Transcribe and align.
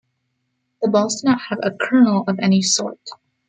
The 0.81 0.89
balls 0.89 1.21
do 1.21 1.27
not 1.29 1.41
have 1.49 1.59
a 1.61 1.69
kernel 1.69 2.23
of 2.27 2.39
any 2.41 2.63
sort. 2.63 3.07